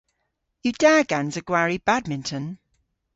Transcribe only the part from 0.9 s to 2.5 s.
gansa gwari badminton?